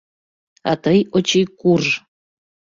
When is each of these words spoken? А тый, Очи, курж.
А 0.69 0.73
тый, 0.83 0.99
Очи, 1.15 1.41
курж. 1.59 1.87